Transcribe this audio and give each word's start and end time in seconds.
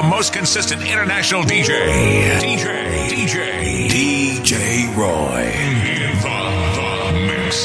the 0.00 0.06
most 0.06 0.32
consistent 0.32 0.80
international 0.82 1.42
DJ. 1.42 1.74
DJ. 2.40 3.08
DJ. 3.10 3.88
DJ 3.90 4.96
Roy. 4.96 5.42
In 5.64 5.72
the, 6.22 6.34
the 6.76 6.90
mix. 7.26 7.56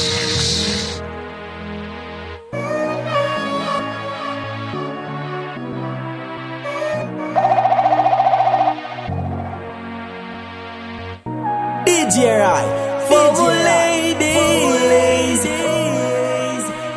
DJ 11.86 12.18
Roy. 12.42 12.64
For 13.06 13.26
my 13.38 13.54
ladies. 13.70 15.42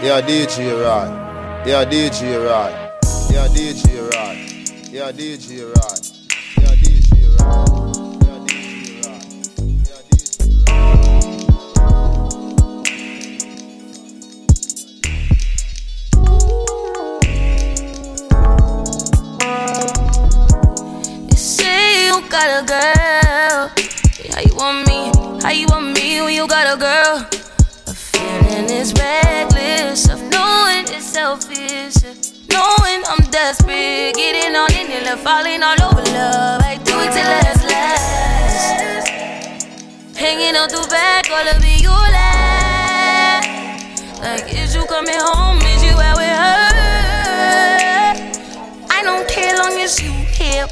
Yeah, 0.04 0.19
DJ 0.25 0.56
Roy. 0.82 1.07
Yeah, 1.68 1.86
DJ 1.86 2.19
Roy. 2.43 2.71
Yeah, 3.29 3.47
DJ 3.50 3.83
Roy. 4.01 4.27
Yeah, 4.97 5.11
DJ 5.11 5.61
Roy. 5.61 6.07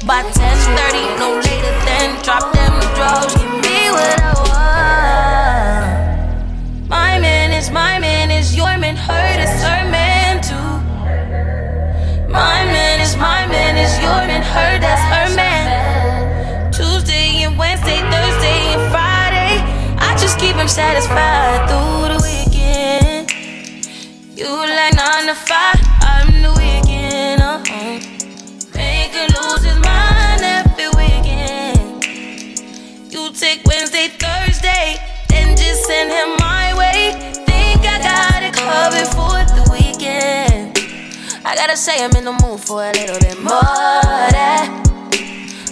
By 0.06 0.22
10:30, 0.22 1.18
no 1.18 1.34
later 1.34 1.74
than 1.84 2.22
drop 2.22 2.52
them 2.54 2.74
drugs. 2.94 3.34
Give 3.34 3.50
me 3.66 3.90
what 3.90 4.20
I 4.22 4.32
want. 4.46 5.90
My 6.88 7.18
man 7.18 7.52
is 7.52 7.70
my 7.72 7.98
man 7.98 8.30
is 8.30 8.54
your 8.54 8.78
man, 8.78 8.94
hurt 8.94 9.40
is 9.40 9.50
her 9.66 9.82
man 9.90 10.40
too. 10.48 10.70
My 12.30 12.64
man 12.74 13.00
is 13.00 13.16
my 13.16 13.46
man 13.48 13.76
is 13.76 13.98
your 13.98 14.22
man, 14.30 14.42
her 14.54 14.78
that's 14.78 15.02
her 15.12 15.28
man. 15.34 16.72
Tuesday 16.72 17.42
and 17.42 17.58
Wednesday, 17.58 17.98
Thursday 18.12 18.60
and 18.74 18.84
Friday, 18.92 19.54
I 19.98 20.16
just 20.16 20.38
keep 20.38 20.54
him 20.54 20.68
satisfied 20.68 21.75
gotta 41.66 41.76
say 41.76 42.04
I'm 42.04 42.14
in 42.14 42.24
the 42.24 42.30
mood 42.30 42.60
for 42.60 42.84
a 42.84 42.92
little 42.92 43.18
bit 43.18 43.42
more 43.42 43.50
that. 43.50 44.70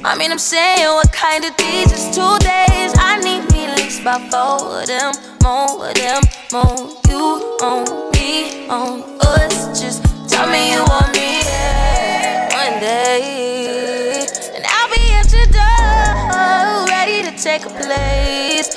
I 0.03 0.19
mean, 0.19 0.33
I'm 0.33 0.41
saying 0.41 0.89
what 0.89 1.13
kind 1.13 1.45
of 1.45 1.57
these 1.57 1.93
is 1.93 2.11
two 2.11 2.37
days. 2.43 2.91
I 2.99 3.21
need 3.23 3.47
me 3.53 3.67
at 3.67 3.79
least 3.79 4.01
about 4.01 4.27
four 4.27 4.81
of 4.81 4.87
them, 4.91 5.15
more 5.45 5.87
of 5.87 5.95
them, 5.95 6.23
more. 6.51 6.91
You 7.07 7.23
on 7.63 8.11
me, 8.11 8.67
on 8.67 9.05
us. 9.21 9.81
Just 9.81 10.03
tell 10.29 10.51
me 10.51 10.73
you 10.73 10.83
want 10.83 11.15
me 11.15 11.47
yeah, 11.47 12.51
one 12.51 12.81
day, 12.81 14.27
and 14.57 14.65
I'll 14.67 14.91
be 14.91 15.15
at 15.15 15.31
your 15.31 15.47
door, 15.55 16.91
ready 16.91 17.23
to 17.23 17.31
take 17.41 17.67
a 17.67 17.71
place, 17.71 18.75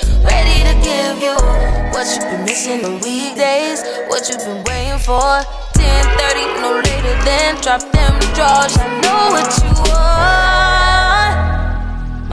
give 0.88 1.20
you 1.20 1.36
what 1.92 2.06
you've 2.12 2.28
been 2.32 2.44
missing 2.44 2.80
on 2.84 2.94
weekdays, 3.04 3.80
what 4.08 4.22
you've 4.28 4.44
been 4.48 4.62
waiting 4.68 5.00
for. 5.08 5.28
10:30, 5.76 6.44
no 6.64 6.70
later 6.88 7.16
than 7.28 7.50
drop 7.64 7.82
them 7.96 8.14
drawers. 8.36 8.74
I 8.84 8.86
know 9.04 9.22
what 9.34 9.48
you 9.60 9.70
want. 9.88 11.34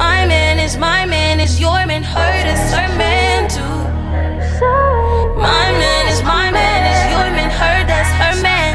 My 0.04 0.20
man 0.32 0.56
is 0.66 0.74
my 0.90 1.02
man 1.16 1.36
is 1.46 1.54
your 1.66 1.82
man, 1.90 2.04
hurt 2.16 2.48
is 2.54 2.64
her 2.78 2.90
man 3.04 3.40
too. 3.56 3.78
My 5.48 5.66
man 5.82 6.04
is 6.14 6.22
my 6.36 6.48
man 6.58 6.82
is 6.94 7.02
your 7.14 7.28
man, 7.38 7.50
her 7.60 7.78
that's 7.90 8.12
her 8.22 8.36
man. 8.48 8.74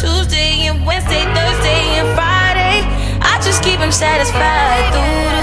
Tuesday 0.00 0.52
and 0.68 0.78
Wednesday, 0.88 1.24
Thursday 1.36 1.82
and 2.00 2.08
Friday, 2.18 2.76
I 3.32 3.34
just 3.46 3.60
keep 3.66 3.78
him 3.84 3.92
satisfied 3.92 4.84
through 4.92 5.36
the. 5.36 5.41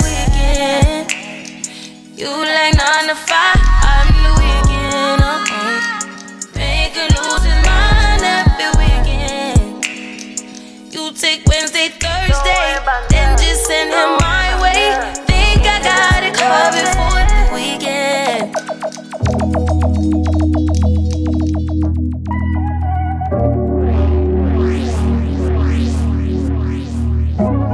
You 2.20 2.28
like 2.28 2.76
nine 2.76 3.08
to 3.08 3.16
five, 3.16 3.56
I'm 3.56 4.08
the 4.12 4.32
weekend. 4.42 5.22
Uh-uh. 5.24 5.80
Make 6.54 6.92
him 6.92 7.08
lose 7.16 7.44
his 7.48 7.60
mind 7.66 8.22
every 8.28 8.68
weekend. 8.76 9.88
You 10.94 11.14
take 11.14 11.46
Wednesday, 11.48 11.88
Thursday, 11.88 12.76
then 13.10 13.38
just 13.38 13.66
send 13.68 13.92
him 13.92 14.18
my 14.20 14.52
way. 14.62 15.00
Think 15.28 15.64
I 15.64 15.80
got 15.82 16.24
it 16.28 16.34
covered 16.36 16.90
for 17.00 17.24
the 17.32 17.44
weekend. 17.56 18.52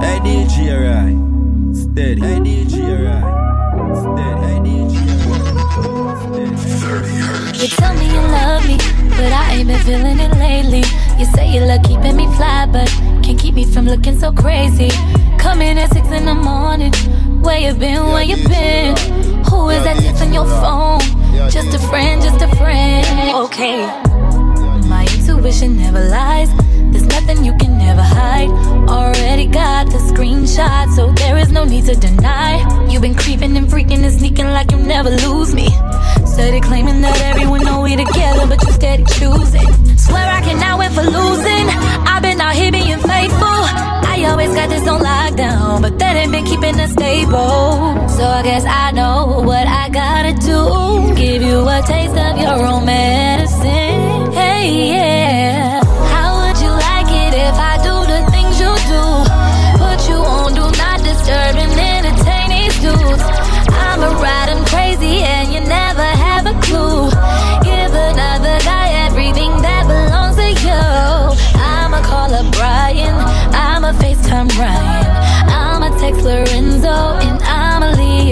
Hey 0.03 0.19
DJ 0.21 0.55
Roy. 0.85 1.13
Steady. 1.73 2.54
You 7.65 7.71
tell 7.71 7.95
me 7.95 8.05
you 8.05 8.21
love 8.21 8.67
me, 8.67 8.77
but 9.17 9.33
I 9.33 9.55
ain't 9.55 9.67
been 9.67 9.79
feeling 9.79 10.19
it 10.19 10.31
lately. 10.37 10.83
You 11.17 11.25
say 11.25 11.51
you 11.51 11.61
love 11.61 11.81
keeping 11.81 12.15
me 12.15 12.27
fly, 12.35 12.67
but 12.71 12.87
can't 13.23 13.39
keep 13.39 13.55
me 13.55 13.65
from 13.65 13.87
looking 13.87 14.19
so 14.19 14.31
crazy. 14.31 14.91
Coming 15.39 15.79
at 15.79 15.91
six 15.91 16.07
in 16.09 16.25
the 16.25 16.35
morning. 16.35 16.93
Where 17.41 17.57
you 17.57 17.73
been? 17.73 18.05
Where 18.05 18.21
you 18.21 18.35
been? 18.47 18.95
Who 19.49 19.69
is 19.69 19.83
that 19.83 19.97
text 19.97 20.21
on 20.21 20.31
your 20.31 20.45
phone? 20.45 20.99
Just 21.49 21.73
a 21.73 21.79
friend, 21.89 22.21
just 22.21 22.39
a 22.39 22.55
friend. 22.55 23.35
Okay. 23.45 23.87
My 24.87 25.07
intuition 25.17 25.75
never 25.75 26.07
lies. 26.07 26.51
There's 26.91 27.07
nothing 27.07 27.43
you 27.43 27.57
can 27.57 27.79
never 27.79 28.03
hide. 28.03 28.51
Already 28.87 29.47
got 29.47 29.87
the 29.87 29.97
screenshot, 29.97 30.95
so 30.95 31.11
there 31.13 31.39
is 31.39 31.51
no 31.51 31.63
need 31.63 31.85
to 31.85 31.95
deny. 31.95 32.61
You've 32.87 33.01
been 33.01 33.15
creeping 33.15 33.57
and 33.57 33.67
freaking 33.67 34.03
and 34.03 34.13
sneaking 34.13 34.45
like 34.45 34.69
you 34.69 34.77
never 34.77 35.09
lose 35.09 35.55
me. 35.55 35.67
That 45.99 46.15
ain't 46.15 46.31
been 46.31 46.45
keeping 46.45 46.79
us 46.79 46.91
stable. 46.91 48.09
So 48.09 48.23
I 48.23 48.41
guess 48.43 48.65
I 48.65 48.91
know 48.91 49.41
what 49.45 49.67
I 49.67 49.89
gotta 49.89 50.33
do. 50.33 51.15
Give 51.15 51.41
you 51.41 51.67
a 51.67 51.81
taste 51.85 52.17
of 52.17 52.37
your 52.37 52.65
own 52.65 52.85
medicine. 52.85 54.31
Hey, 54.33 54.89
yeah. 54.93 55.84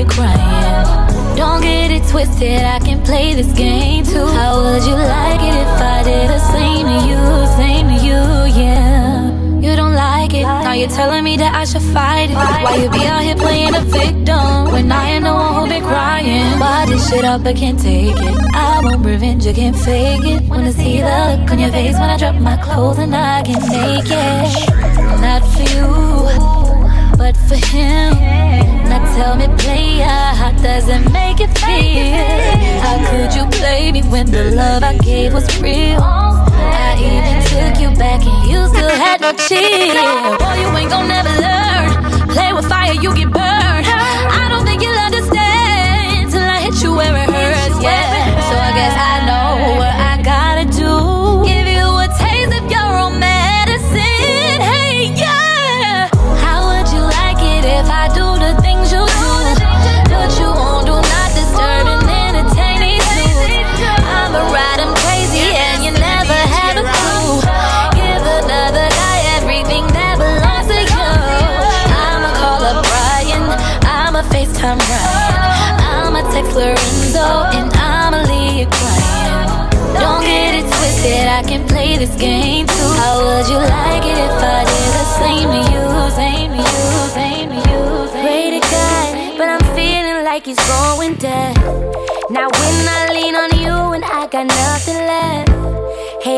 Crying. 0.05 1.35
Don't 1.35 1.61
get 1.61 1.91
it 1.91 2.07
twisted, 2.09 2.61
I 2.61 2.79
can 2.79 3.03
play 3.03 3.33
this 3.33 3.51
game 3.53 4.03
too. 4.05 4.25
How 4.25 4.61
would 4.61 4.83
you 4.83 4.95
like 4.95 5.41
it 5.41 5.55
if 5.55 5.81
I 5.81 6.03
did 6.03 6.29
the 6.29 6.39
same 6.39 6.85
to 6.85 6.97
you, 7.09 7.19
same 7.57 7.87
to 7.87 7.97
you, 8.05 8.21
yeah? 8.61 9.31
You 9.59 9.75
don't 9.75 9.95
like 9.95 10.33
it, 10.33 10.43
now 10.43 10.73
you're 10.73 10.89
telling 10.89 11.23
me 11.23 11.37
that 11.37 11.55
I 11.55 11.65
should 11.65 11.81
fight 11.81 12.29
it. 12.29 12.35
Why 12.35 12.75
you 12.83 12.89
be 12.89 13.05
out 13.05 13.23
here 13.23 13.35
playing 13.35 13.75
a 13.75 13.81
victim 13.81 14.71
when 14.71 14.91
I 14.91 15.11
ain't 15.11 15.23
the 15.23 15.33
one 15.33 15.55
who 15.55 15.69
been 15.69 15.83
crying? 15.83 16.59
Why 16.59 16.85
this 16.85 17.09
shit 17.09 17.23
up, 17.23 17.45
I 17.45 17.53
can't 17.53 17.79
take 17.79 18.15
it. 18.15 18.37
I 18.53 18.81
want 18.83 19.05
revenge 19.05 19.45
you 19.45 19.53
can't 19.53 19.75
fake 19.75 20.25
it. 20.25 20.43
Wanna 20.49 20.71
see 20.71 20.99
the 20.99 21.37
look 21.39 21.51
on 21.51 21.59
your 21.59 21.71
face 21.71 21.93
when 21.93 22.09
I 22.09 22.17
drop 22.17 22.35
my 22.35 22.57
clothes 22.57 22.99
and 22.99 23.15
I 23.15 23.41
get 23.41 23.61
naked. 23.71 24.69
Not 25.21 25.41
for 25.53 25.63
you, 25.73 26.52
but 27.23 27.37
for 27.47 27.55
him. 27.55 28.11
Now 28.89 29.01
tell 29.15 29.35
me, 29.37 29.47
player, 29.63 30.19
how 30.39 30.51
does 30.61 30.89
it 30.89 31.03
make 31.17 31.39
you 31.39 31.47
feel? 31.63 32.19
How 32.83 32.97
could 33.09 33.31
you 33.37 33.45
play 33.59 33.93
me 33.93 34.01
when 34.13 34.25
the 34.29 34.43
love 34.51 34.83
I 34.83 34.97
gave 34.97 35.33
was 35.33 35.47
real? 35.61 36.01
I 36.01 36.91
even 37.11 37.37
took 37.51 37.75
you 37.83 37.89
back 38.03 38.19
and 38.27 38.39
you 38.51 38.59
still 38.67 38.95
had 39.03 39.21
no 39.21 39.31
chill. 39.47 40.35
Boy, 40.41 40.55
you 40.61 40.69
ain't 40.79 40.91
gon' 40.91 41.07
never 41.07 41.33
learn. 41.45 41.87
Play 42.35 42.51
with 42.51 42.67
fire, 42.67 42.95
you 43.03 43.15
get 43.15 43.31
burned. 43.31 43.87
I 44.41 44.45
don't 44.51 44.65
think 44.67 44.81
you'll 44.83 45.03
understand 45.09 46.29
till 46.29 46.47
I 46.55 46.59
hit 46.65 46.75
you 46.83 46.91
where 46.99 47.15
it 47.23 47.29
hurts, 47.37 47.77
yeah. 47.81 48.49
So 48.49 48.55
I 48.67 48.71
guess 48.79 48.95
I 49.09 49.12
And 77.57 77.71
I'ma 77.73 78.21
leave 78.31 78.69
crying. 78.69 79.69
Don't 79.99 80.21
get 80.21 80.55
it 80.59 80.65
twisted, 80.67 81.27
I 81.27 81.43
can 81.43 81.67
play 81.67 81.97
this 81.97 82.15
game 82.15 82.67
too. 82.67 82.89
How 82.99 83.15
would 83.23 83.47
you 83.47 83.57
like 83.57 84.05
it 84.05 84.17
if 84.17 84.37
I 84.41 84.61
did 84.71 84.91
the 84.99 85.05
same 85.21 85.49
to 85.55 85.61
you, 85.71 85.83
same 86.11 86.51
to 86.51 86.57
you, 86.57 86.91
same 87.19 87.49
to 87.49 87.59
you? 87.69 87.81
Pray 88.23 88.45
to 88.55 88.59
God, 88.59 89.37
but 89.37 89.47
I'm 89.49 89.65
feeling 89.75 90.23
like 90.23 90.45
he's 90.45 90.63
going 90.67 91.15
dead. 91.15 91.55
Now 92.29 92.47
when 92.49 92.87
I 92.97 93.09
lean 93.13 93.35
on 93.35 93.51
you 93.59 93.93
and 93.93 94.03
I 94.03 94.27
got 94.27 94.47
nothing 94.47 94.97
left. 94.97 95.52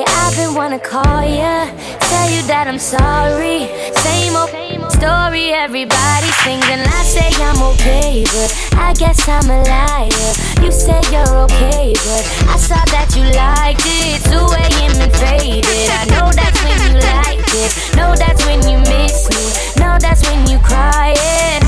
I've 0.08 0.36
been 0.36 0.54
wanna 0.56 0.80
call 0.80 1.24
ya, 1.24 1.66
tell 2.10 2.30
you 2.30 2.42
that 2.48 2.66
I'm 2.68 2.80
sorry. 2.80 3.70
Same 4.06 4.36
old 4.36 4.50
story, 4.92 5.54
everybody 5.54 6.30
sings 6.44 6.66
and 6.70 6.82
I 6.82 7.02
say 7.04 7.30
I'm 7.44 7.62
okay, 7.74 8.24
but 8.34 8.50
I 8.78 8.94
guess 8.94 9.28
I'm 9.28 9.50
a 9.50 9.62
liar. 9.64 10.32
You 10.64 10.72
say 10.72 11.02
you're 11.12 11.36
okay, 11.46 11.94
but 12.06 12.24
I 12.50 12.58
saw 12.58 12.82
that 12.96 13.10
you 13.16 13.26
liked 13.34 13.86
it. 13.86 14.24
2 14.30 14.38
a.m. 14.38 14.96
and 15.02 15.14
faded. 15.14 15.90
I 15.90 16.06
know 16.14 16.30
that's 16.32 16.60
when 16.64 16.78
you 16.86 16.94
liked 17.02 17.54
it. 17.54 17.72
Know 17.96 18.16
that's 18.16 18.46
when 18.46 18.62
you 18.70 18.78
miss 18.80 19.30
me. 19.30 19.44
Know 19.82 19.98
that's 20.00 20.22
when 20.28 20.48
you 20.48 20.58
crying. 20.60 21.62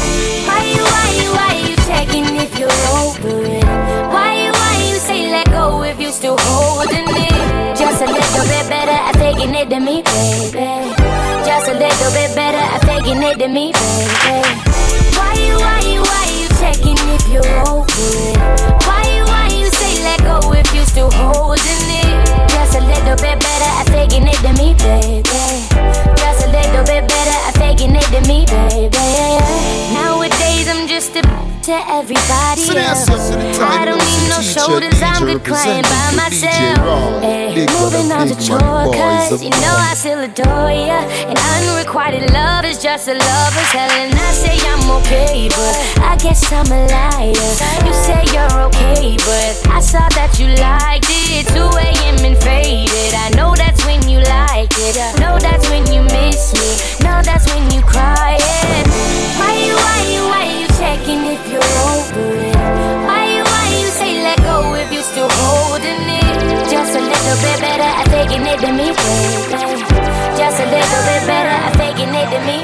Why 0.48 0.62
you, 0.66 0.84
why 0.84 1.08
you, 1.20 1.30
why 1.38 1.52
you 1.68 1.76
checking 1.88 2.26
if 2.38 2.58
you're 2.58 2.82
over 2.98 3.44
it? 3.46 3.64
Why 4.14 4.34
you, 4.46 4.57
you 4.98 5.04
say 5.04 5.30
let 5.30 5.46
go 5.52 5.84
if 5.84 6.02
you 6.02 6.10
still 6.12 6.38
holding 6.40 7.06
it? 7.06 7.78
Just 7.78 8.02
a 8.02 8.08
little 8.10 8.46
bit 8.50 8.66
better 8.66 8.98
at 8.98 9.14
taking 9.14 9.54
it 9.54 9.70
to 9.70 9.80
me, 9.80 10.02
baby. 10.02 10.58
Just 11.46 11.70
a 11.70 11.76
little 11.78 12.12
bit 12.18 12.34
better 12.34 12.58
at 12.58 12.82
taking 12.82 13.22
it 13.22 13.38
to 13.38 13.48
me, 13.48 13.74
baby. 13.78 14.58
Why 15.14 15.34
you, 15.38 15.54
why 15.62 15.80
you, 15.86 16.02
why 16.02 16.26
you 16.34 16.48
checking 16.58 16.98
if 17.14 17.22
you're 17.30 17.46
it? 17.46 18.38
Why 18.90 19.06
you, 19.14 19.24
why 19.30 19.46
you 19.54 19.70
say 19.70 20.02
let 20.02 20.20
go 20.26 20.52
if 20.54 20.66
you 20.74 20.82
still 20.86 21.12
holding 21.12 21.62
it? 21.62 22.50
Just 22.50 22.74
a 22.74 22.82
little 22.82 23.18
bit 23.22 23.38
better 23.38 23.70
at 23.78 23.86
taking 23.94 24.26
it 24.26 24.42
to 24.42 24.52
me, 24.58 24.74
baby. 24.82 25.22
Just 26.18 26.42
a 26.42 26.50
little 26.50 26.86
bit 26.90 27.06
better 27.06 27.38
at 27.46 27.54
taking 27.54 27.94
it 27.94 28.08
to 28.16 28.22
me, 28.26 28.50
baby. 28.50 28.98
Nowadays 29.94 30.68
I'm 30.68 30.88
just 30.88 31.16
a 31.18 31.57
to 31.68 31.74
everybody 31.92 32.80
else. 32.80 33.10
up 33.12 33.20
to 33.28 33.36
the 33.36 33.52
time 33.60 33.82
I 33.82 33.84
don't 33.84 34.00
need 34.00 34.32
no 34.32 34.40
shoulders, 34.40 35.04
I'm 35.04 35.28
good 35.28 35.44
crying 35.44 35.84
by 35.84 36.16
representing 36.16 36.80
the 36.80 36.80
DJ 36.80 36.80
myself. 36.80 37.24
Hey, 37.28 37.68
moving 37.76 38.08
on 38.08 38.28
to 38.32 38.36
chore, 38.40 38.88
cause 38.96 39.44
you 39.44 39.50
know 39.50 39.76
I 39.76 39.92
still 40.00 40.24
adore 40.24 40.72
ya. 40.72 41.04
And 41.28 41.36
unrequited 41.60 42.32
love 42.32 42.64
is 42.64 42.82
just 42.82 43.10
a 43.10 43.20
lover's 43.20 43.72
hell. 43.76 43.92
And 44.00 44.16
I 44.16 44.32
say 44.32 44.56
I'm 44.64 44.88
okay, 45.04 45.50
but 45.52 45.76
I 46.08 46.16
guess 46.16 46.40
I'm 46.54 46.72
a 46.72 46.88
liar. 46.88 47.36
You 47.36 47.94
say 48.00 48.24
you're 48.32 48.60
okay, 48.72 49.20
but 49.28 49.68
I 49.68 49.82
saw 49.84 50.08
that 50.16 50.40
you 50.40 50.48
liked 50.64 51.12
it. 51.12 51.52
2 51.52 51.60
a.m. 51.60 52.24
and 52.24 52.38
faded. 52.48 53.12
I 53.12 53.28
know 53.36 53.52
that's 53.60 53.84
when 53.86 54.08
you 54.08 54.20
like 54.24 54.72
it. 54.80 54.96
Know 55.20 55.36
that's 55.40 55.68
when 55.70 55.84
you 55.92 56.00
miss 56.16 56.56
me. 56.56 57.04
Know 57.04 57.20
that's 57.28 57.44
when 57.52 57.70
you 57.76 57.82
crying. 57.82 58.40
Why 59.36 59.52
you, 59.60 59.76
why 59.76 60.00
you, 60.08 60.24
why 60.32 60.44
you 60.62 60.68
checking 60.80 61.26
if 61.26 61.52
you're 61.52 61.57
it? 62.16 62.56
Why 63.08 63.24
you, 63.36 63.44
why 63.44 63.68
you 63.80 63.88
say 64.00 64.22
let 64.24 64.38
go 64.40 64.76
if 64.76 64.92
you 64.92 65.02
still 65.02 65.30
holding 65.30 66.04
it? 66.22 66.70
Just 66.70 66.96
a 66.96 67.02
little 67.02 67.38
bit 67.44 67.58
better 67.60 67.90
at 68.00 68.08
taking 68.08 68.46
it 68.46 68.60
to 68.64 68.72
me, 68.72 68.88
baby. 68.96 69.78
Just 70.38 70.58
a 70.60 70.66
little 70.66 71.04
bit 71.10 71.24
better 71.28 71.56
at 71.66 71.74
taking 71.74 72.14
it 72.14 72.28
to 72.32 72.40
me. 72.46 72.58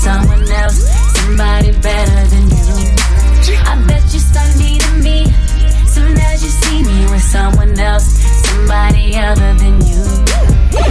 Someone 0.00 0.50
else, 0.50 0.88
somebody 1.18 1.72
better 1.72 2.26
than 2.32 2.48
you. 2.48 2.88
I 3.68 3.84
bet 3.86 4.02
you 4.14 4.18
start 4.18 4.56
needing 4.56 5.02
me 5.02 5.26
soon 5.86 6.16
as 6.16 6.42
you 6.42 6.48
see 6.48 6.82
me 6.82 7.04
with 7.10 7.22
someone 7.22 7.69
somebody 8.70 9.16
other 9.16 9.52
than 9.54 9.80
you. 9.82 10.02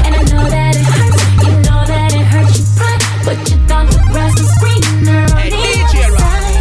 And 0.03 0.11
I 0.15 0.21
know 0.27 0.43
that 0.51 0.75
it 0.75 0.83
hurts, 0.83 1.19
you 1.47 1.51
know 1.63 1.81
that 1.87 2.11
it 2.11 2.25
hurts 2.27 2.59
your 2.59 2.67
pride, 2.75 3.01
but 3.23 3.37
you 3.49 3.55
thought 3.67 3.87
the 3.87 3.99
grass 4.11 4.35
was 4.35 4.51
greener 4.59 5.23
on 5.23 5.47
the 5.47 5.63
other 5.87 6.17
side. 6.19 6.59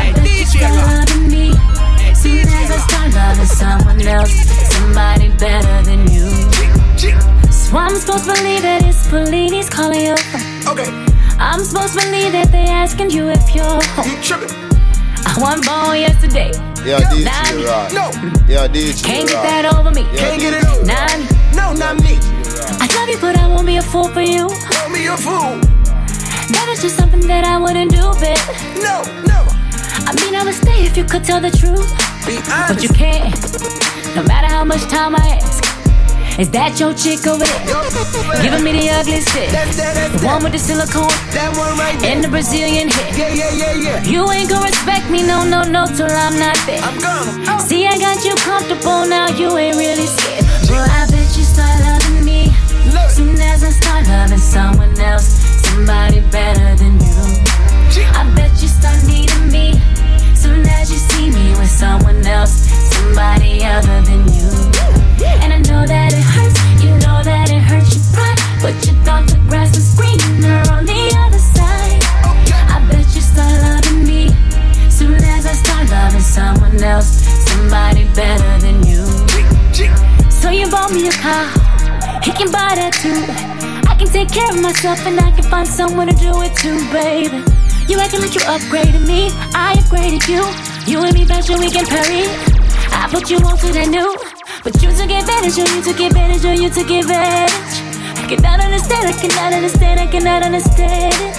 I 0.00 0.12
bet 0.16 0.24
you 0.24 0.46
start 0.48 0.72
loving 0.88 1.28
me 1.28 1.52
soon 2.14 2.48
as 2.48 2.70
I 2.72 2.78
start 2.88 3.12
loving 3.12 3.52
someone 3.52 4.00
else, 4.00 4.32
somebody 4.72 5.28
better 5.36 5.76
than 5.84 6.08
you. 6.08 6.28
So 7.52 7.76
I'm 7.76 7.96
supposed 7.96 8.24
to 8.24 8.32
believe 8.32 8.62
that 8.62 8.80
it's 8.88 9.06
Fellini's 9.08 9.68
calling 9.68 10.00
you. 10.00 10.16
Okay, 10.72 10.88
I'm 11.36 11.60
supposed 11.60 11.98
to 11.98 12.06
believe 12.06 12.32
that 12.32 12.48
they're 12.50 12.76
asking 12.80 13.10
you 13.10 13.28
if 13.28 13.54
you're 13.54 13.82
home. 13.92 14.08
you 14.08 14.16
tripping? 14.22 14.56
I 15.26 15.36
wasn't 15.36 15.66
born 15.66 16.00
yesterday. 16.00 16.69
Yeah, 16.84 17.00
DJ 17.12 17.66
right. 17.66 17.92
No, 17.92 18.10
Yeah, 18.48 18.66
DJ 18.66 19.04
Can't 19.04 19.28
get 19.28 19.36
right. 19.36 19.62
that 19.62 19.74
over 19.76 19.90
me. 19.90 20.02
Yeah, 20.12 20.16
can't 20.16 20.40
get 20.40 20.54
it 20.54 20.64
DJ 20.64 20.76
over. 20.80 20.86
Nah, 20.86 21.52
no, 21.54 21.72
not 21.76 22.00
me. 22.02 22.16
I 22.80 22.86
love 22.96 23.08
you, 23.08 23.18
but 23.20 23.36
I 23.38 23.46
won't 23.46 23.66
be 23.66 23.76
a 23.76 23.82
fool 23.82 24.08
for 24.08 24.22
you. 24.22 24.48
Call 24.48 24.88
me 24.88 25.06
a 25.06 25.16
fool. 25.16 25.60
That 26.50 26.66
is 26.72 26.82
just 26.82 26.96
something 26.96 27.20
that 27.28 27.44
I 27.44 27.58
wouldn't 27.58 27.90
do, 27.92 28.02
babe. 28.18 28.38
No, 28.82 29.02
never. 29.28 29.52
I 30.08 30.12
mean, 30.24 30.34
I 30.34 30.42
would 30.44 30.54
stay 30.54 30.84
if 30.84 30.96
you 30.96 31.04
could 31.04 31.22
tell 31.24 31.40
the 31.40 31.50
truth, 31.50 31.86
Be 32.26 32.36
but 32.42 32.70
honest. 32.72 32.82
you 32.82 32.88
can't. 32.90 33.36
No 34.16 34.22
matter 34.24 34.48
how 34.48 34.64
much 34.64 34.82
time 34.88 35.14
I 35.14 35.38
ask. 35.38 35.62
Is 36.40 36.48
that 36.56 36.80
your 36.80 36.96
chick 36.96 37.20
over 37.28 37.44
there? 37.44 37.64
Yo, 37.68 37.84
Giving 38.40 38.64
me 38.64 38.72
the 38.72 38.88
ugly 38.96 39.20
stick. 39.20 39.52
That's 39.52 39.76
that, 39.76 39.92
that's 39.92 40.16
The 40.16 40.24
one 40.24 40.40
with 40.40 40.56
the 40.56 40.58
silicone 40.58 41.12
That 41.36 41.52
one 41.52 41.76
right 41.76 41.92
there. 42.00 42.16
and 42.16 42.24
the 42.24 42.32
Brazilian 42.32 42.88
hit. 42.88 43.12
Yeah, 43.12 43.28
yeah, 43.28 43.52
yeah, 43.52 43.76
yeah. 43.76 44.08
You 44.08 44.24
ain't 44.32 44.48
gonna 44.48 44.72
respect 44.72 45.12
me, 45.12 45.20
no, 45.20 45.44
no, 45.44 45.68
no, 45.68 45.84
till 45.84 46.08
I'm 46.08 46.40
not 46.40 46.56
there. 46.64 46.80
I'm 46.80 46.96
gonna. 46.96 47.44
Oh. 47.44 47.60
See, 47.60 47.84
I 47.84 47.92
got 48.00 48.24
you 48.24 48.32
comfortable 48.40 49.04
now, 49.04 49.28
you 49.36 49.52
ain't 49.60 49.76
really 49.76 50.08
scared. 50.08 50.48
But 50.64 50.88
I 50.88 51.04
bet 51.12 51.28
you 51.36 51.44
start 51.44 51.76
loving 51.84 52.24
me 52.24 52.48
Look. 52.88 53.12
soon 53.12 53.36
as 53.36 53.60
I 53.60 53.76
start 53.76 54.08
loving 54.08 54.40
someone 54.40 54.96
else, 54.96 55.44
somebody 55.68 56.24
better 56.32 56.72
than 56.80 56.96
you. 57.04 57.20
I 58.16 58.24
bet 58.32 58.48
you 58.64 58.68
start 58.72 58.96
needing 59.04 59.52
me 59.52 59.76
soon 60.32 60.64
as 60.64 60.88
you 60.88 60.96
see 60.96 61.28
me 61.28 61.52
with 61.60 61.68
someone 61.68 62.24
else, 62.24 62.64
somebody 62.96 63.60
other 63.60 64.00
than 64.08 64.24
you. 64.32 64.89
Know 65.70 65.86
that 65.86 66.12
it 66.12 66.26
hurts, 66.34 66.58
you 66.82 66.90
know 66.98 67.22
that 67.22 67.46
it 67.48 67.62
hurts 67.62 67.94
your 67.94 68.02
pride, 68.10 68.34
but 68.60 68.74
you 68.82 68.92
thought 69.06 69.22
the 69.30 69.38
grass 69.46 69.70
was 69.70 69.94
greener 69.94 70.58
on 70.66 70.82
the 70.84 71.14
other 71.14 71.38
side. 71.38 72.02
I 72.66 72.82
bet 72.90 73.06
you 73.14 73.22
start 73.22 73.54
loving 73.62 74.02
me 74.02 74.34
soon 74.90 75.14
as 75.14 75.46
I 75.46 75.54
start 75.54 75.86
loving 75.88 76.26
someone 76.26 76.82
else, 76.82 77.22
somebody 77.46 78.02
better 78.18 78.50
than 78.58 78.82
you. 78.82 79.06
So 80.28 80.50
you 80.50 80.68
bought 80.68 80.90
me 80.90 81.06
a 81.06 81.14
car, 81.22 81.46
he 82.18 82.32
can 82.34 82.50
buy 82.50 82.74
that 82.74 82.98
too. 82.98 83.22
I 83.86 83.94
can 83.94 84.08
take 84.10 84.34
care 84.34 84.50
of 84.50 84.60
myself 84.60 85.06
and 85.06 85.20
I 85.20 85.30
can 85.30 85.46
find 85.46 85.68
someone 85.68 86.08
to 86.08 86.16
do 86.18 86.34
it 86.42 86.50
too, 86.58 86.82
baby. 86.90 87.46
You 87.86 88.02
acting 88.02 88.26
like 88.26 88.34
you 88.34 88.42
upgraded 88.42 89.06
me, 89.06 89.30
I 89.54 89.78
upgraded 89.78 90.26
you. 90.26 90.42
You 90.90 91.06
and 91.06 91.14
me 91.14 91.24
fashion 91.24 91.62
weekend 91.62 91.86
Paris. 91.86 92.26
I 92.90 93.06
put 93.08 93.30
you 93.30 93.38
on 93.38 93.56
to 93.58 93.72
that 93.72 93.88
new, 93.88 94.10
but 94.62 94.82
you 94.82 94.90
took 94.90 95.10
advantage, 95.10 95.58
oh, 95.58 95.74
you 95.74 95.82
took 95.82 96.00
advantage, 96.00 96.44
oh, 96.44 96.52
you 96.52 96.68
took 96.68 96.90
advantage. 96.90 97.80
I 98.18 98.26
cannot 98.28 98.60
understand, 98.60 99.06
I 99.08 99.12
cannot 99.12 99.52
understand, 99.54 100.00
I 100.00 100.06
cannot 100.06 100.42
understand 100.42 101.14
it. 101.14 101.36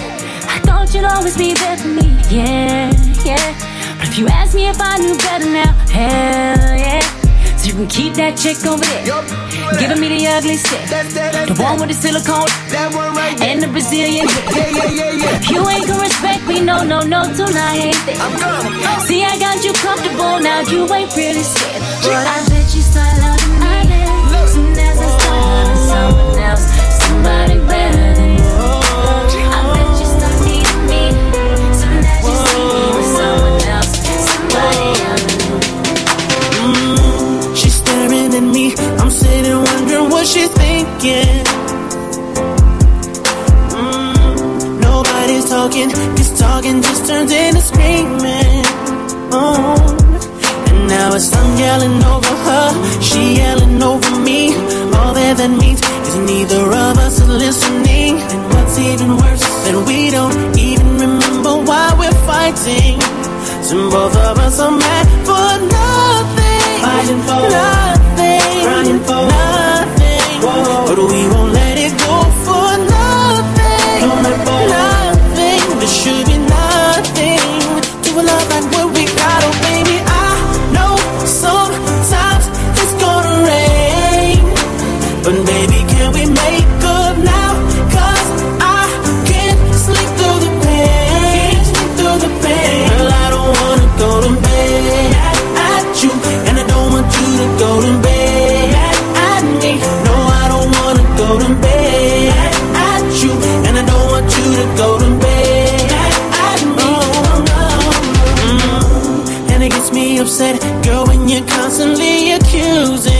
I 0.48 0.58
thought 0.64 0.92
you'd 0.92 1.04
always 1.04 1.36
be 1.36 1.54
there 1.54 1.76
for 1.76 1.86
me, 1.86 2.18
yeah, 2.28 2.90
yeah. 3.24 3.96
But 3.98 4.08
if 4.08 4.18
you 4.18 4.26
ask 4.26 4.56
me 4.56 4.66
if 4.66 4.80
I 4.80 4.98
knew 4.98 5.16
better 5.18 5.44
now, 5.44 5.72
hell 5.88 6.76
yeah. 6.76 7.21
So 7.62 7.68
you 7.68 7.74
can 7.74 7.86
keep 7.86 8.14
that 8.14 8.34
chick 8.34 8.58
over 8.66 8.82
there. 8.82 9.06
Yep. 9.06 9.78
Giving 9.78 10.00
me 10.02 10.08
the 10.10 10.26
ugly 10.26 10.58
stick. 10.58 10.82
That, 10.90 11.06
that, 11.14 11.30
that, 11.30 11.46
the 11.46 11.54
one 11.62 11.78
with 11.78 11.90
the 11.90 11.94
silicone. 11.94 12.50
That 12.74 12.90
one 12.90 13.14
right 13.14 13.38
there. 13.38 13.54
And 13.54 13.62
the 13.62 13.70
Brazilian. 13.70 14.26
Yeah, 14.50 14.66
yeah, 14.66 14.90
yeah, 14.90 15.22
yeah. 15.22 15.46
You 15.46 15.62
ain't 15.70 15.86
gonna 15.86 16.02
respect 16.02 16.42
me, 16.50 16.58
no, 16.58 16.82
no, 16.82 17.06
no, 17.06 17.22
tonight. 17.30 17.94
See, 19.06 19.22
I 19.22 19.38
got 19.38 19.62
you 19.62 19.70
comfortable, 19.78 20.42
now 20.42 20.66
you 20.66 20.90
ain't 20.90 21.14
really 21.14 21.46
scared. 21.46 21.78
But 22.02 22.26
I 22.26 22.42
bet 22.50 22.66
you 22.74 22.82
start 22.82 23.22
out. 23.22 23.41
again. 41.02 41.44
Mm, 43.74 44.80
nobody's 44.80 45.48
talking, 45.48 45.88
this 46.14 46.38
talking 46.38 46.80
just 46.80 47.06
turns 47.08 47.32
into 47.32 47.60
screaming. 47.60 48.62
Oh. 49.34 49.74
And 50.68 50.86
now 50.86 51.14
it's 51.14 51.34
I'm 51.34 51.58
yelling 51.58 51.98
over 52.04 52.34
her, 52.46 53.02
she 53.02 53.36
yelling 53.36 53.82
over 53.82 54.12
me. 54.20 54.54
All 54.94 55.12
that 55.18 55.34
that 55.38 55.50
means 55.50 55.80
is 56.06 56.16
neither 56.30 56.62
of 56.66 56.94
us 56.98 57.18
is 57.18 57.28
listening. 57.28 58.20
And 58.32 58.42
what's 58.52 58.78
even 58.78 59.16
worse, 59.16 59.42
that 59.64 59.76
we 59.88 60.10
don't 60.10 60.56
even 60.56 60.86
remember 61.02 61.54
why 61.68 61.86
we're 61.98 62.20
fighting. 62.30 63.00
So 63.66 63.90
both 63.90 64.16
of 64.16 64.38
us 64.38 64.60
are 64.60 64.70
mad 64.70 65.06
for 65.26 65.50
nothing. 65.78 66.78
Fighting 66.86 67.22
for 67.26 67.42
nothing. 67.58 68.62
Crying 68.66 69.00
for 69.02 69.22
nothing. 69.26 69.51
What 70.92 70.98
do 70.98 71.06
we 71.06 71.26
want? 71.28 71.41
said, 110.42 110.84
girl, 110.84 111.06
when 111.06 111.28
you're 111.28 111.46
constantly 111.46 112.32
accusing 112.32 113.11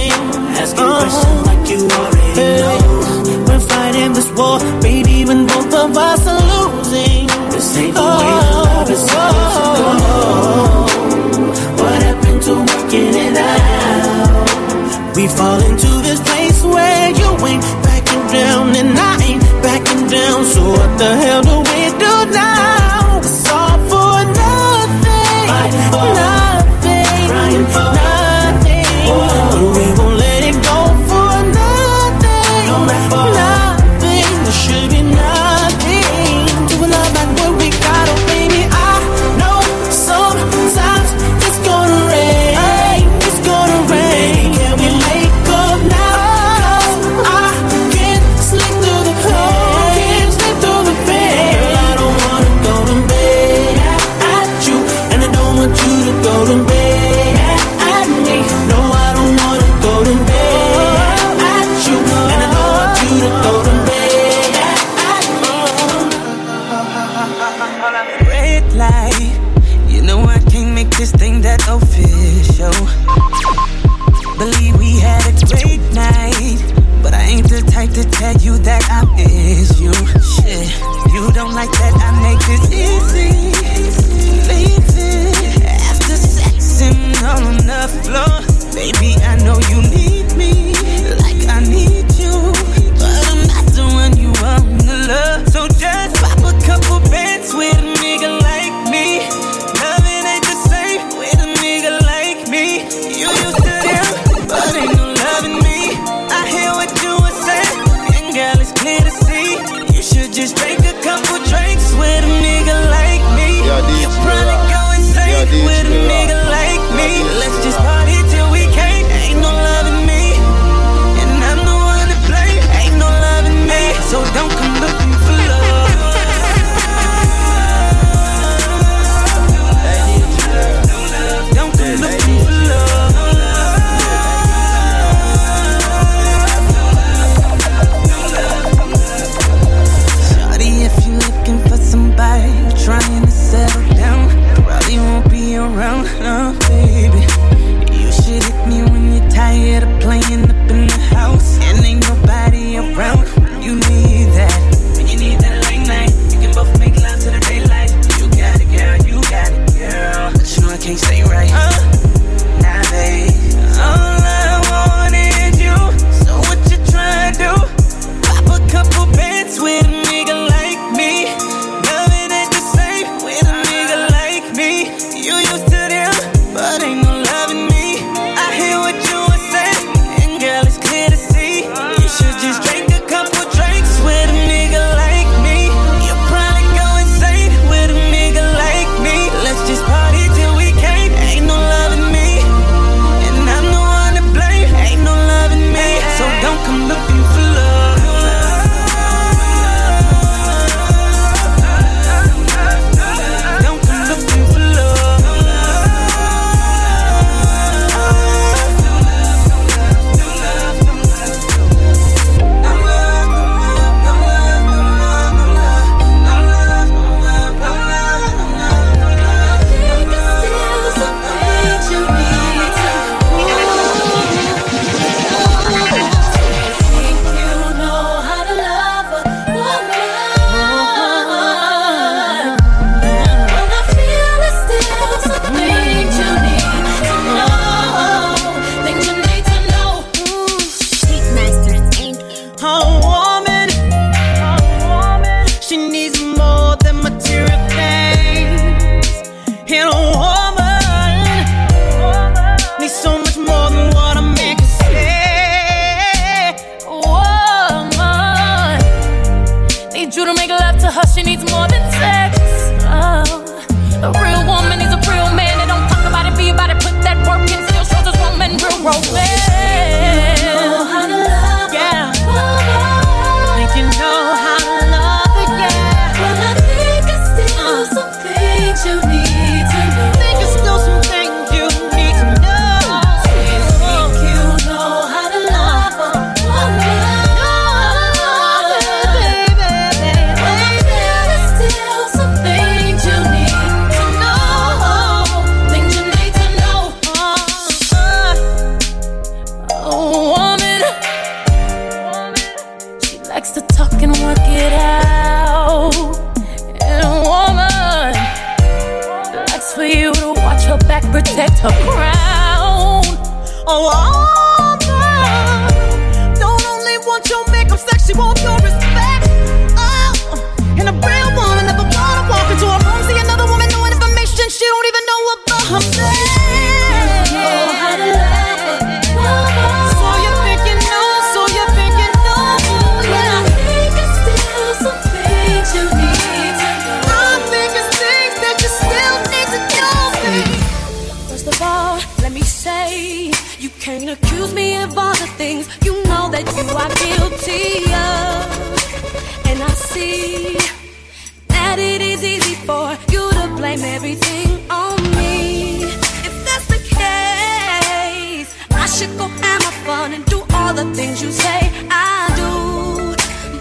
the 360.75 360.85
things 360.95 361.23
you 361.23 361.30
say 361.30 361.61
I 361.91 362.32
do. 362.41 362.52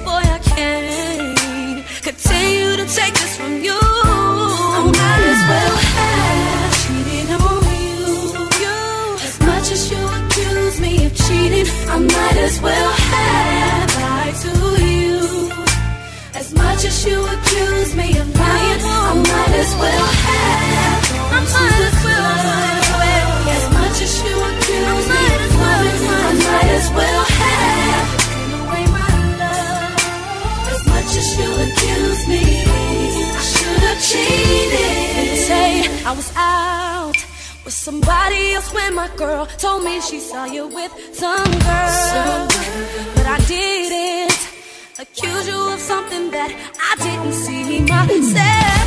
Boy, 0.05 0.23
I 0.35 0.39
can't 0.53 1.85
continue 2.03 2.77
to 2.77 2.85
take 2.99 3.13
this 3.13 3.35
from 3.37 3.53
you. 3.61 3.77
I 3.77 4.79
might 4.99 5.23
as 5.33 5.41
well 5.51 5.75
have 5.97 6.71
cheated 6.81 7.29
on 7.41 7.63
you. 7.87 8.05
you. 8.63 8.79
As 9.27 9.35
much 9.49 9.67
as 9.75 9.91
you 9.91 10.01
accuse 10.19 10.79
me 10.79 11.05
of 11.05 11.13
cheating, 11.15 11.67
I 11.89 11.97
might 11.99 12.37
as 12.47 12.61
well 12.61 12.91
have 12.91 13.91
lied 14.05 14.35
to 14.45 14.53
you. 14.91 15.19
As 16.33 16.53
much 16.53 16.85
as 16.85 17.05
you 17.05 17.17
accuse 17.35 17.95
me 17.95 18.07
of 18.19 18.27
lying, 18.39 18.81
I 18.83 19.13
might 19.29 19.53
as 19.63 19.71
well 19.81 20.07
have. 20.27 21.01
I 21.35 21.39
might 21.55 21.81
as 21.89 22.05
well. 22.05 22.80
always 26.81 26.89
will 26.91 27.23
have 27.23 28.17
taken 28.17 28.59
away 28.61 28.85
my 28.87 29.11
love. 29.41 29.95
As 30.73 30.81
much 30.87 31.11
as 31.21 31.29
you 31.39 31.49
accuse 31.65 32.27
me, 32.27 32.43
I 32.65 33.41
should 33.41 33.81
have 33.87 34.01
cheated. 34.09 35.37
Say 35.47 36.05
I 36.05 36.11
was 36.15 36.31
out 36.35 37.17
with 37.65 37.73
somebody 37.73 38.53
else 38.53 38.73
when 38.73 38.95
my 38.95 39.09
girl 39.15 39.45
told 39.57 39.83
me 39.83 40.01
she 40.01 40.19
saw 40.19 40.45
you 40.45 40.67
with 40.67 40.91
some 41.13 41.51
girl, 41.65 41.89
some 42.13 42.47
girl. 42.47 43.13
but 43.15 43.25
I 43.25 43.37
didn't 43.47 44.37
accuse 44.99 45.47
you 45.47 45.59
of 45.73 45.79
something 45.79 46.31
that 46.31 46.51
I 46.89 47.03
didn't 47.03 47.33
see 47.33 47.81
myself. 47.81 48.80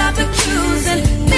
stop 0.00 0.16
accusing 0.18 1.29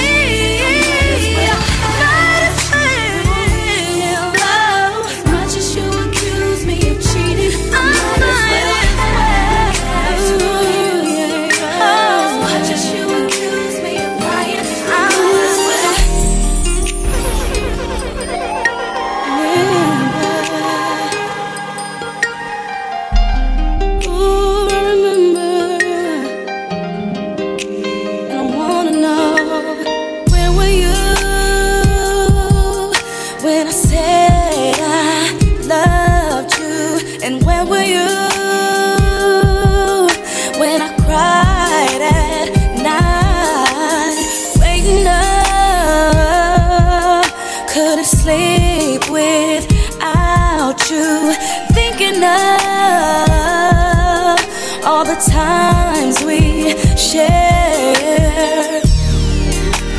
all 55.02 55.08
the 55.08 55.20
times 55.20 56.22
we 56.22 56.76
shared. 56.96 58.84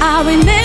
I 0.01 0.23
remember. 0.25 0.62